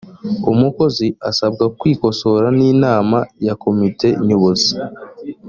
umukozi 0.51 1.05
asabwa 1.29 1.65
kwikosora 1.79 2.47
n’inama 2.59 3.19
ya 3.45 3.53
komite 3.63 4.07
nyobozi 4.27 4.71